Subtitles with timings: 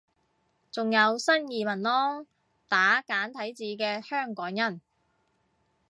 [0.71, 2.25] 仲有新移民囉，
[2.67, 4.81] 打簡體字嘅香港人